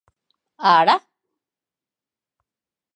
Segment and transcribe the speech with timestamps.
[0.57, 0.97] Hara!